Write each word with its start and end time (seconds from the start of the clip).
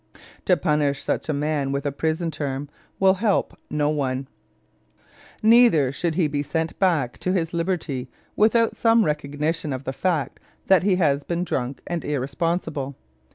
To 0.45 0.57
punish 0.57 1.03
such 1.03 1.29
a 1.29 1.31
man 1.31 1.71
with 1.71 1.85
a 1.85 1.91
prison 1.91 2.31
term 2.31 2.69
will 2.99 3.13
help 3.13 3.55
no 3.69 3.91
one. 3.91 4.27
Neither 5.43 5.91
should 5.91 6.15
he 6.15 6.27
be 6.27 6.41
sent 6.41 6.79
back 6.79 7.19
to 7.19 7.31
his 7.33 7.53
liberty 7.53 8.09
without 8.35 8.75
some 8.75 9.05
recognition 9.05 9.71
of 9.71 9.83
the 9.83 9.93
fact 9.93 10.39
that 10.65 10.81
he 10.81 10.95
has 10.95 11.23
been 11.23 11.43
drunk 11.43 11.81
and 11.85 12.03
irresponsible. 12.03 12.95